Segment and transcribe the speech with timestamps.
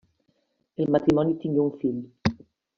[0.85, 2.03] El matrimoni tingué un fill.